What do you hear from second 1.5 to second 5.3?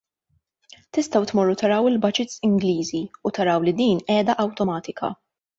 taraw il-budgets Ingliżi u taraw li din qiegħda awtomatika.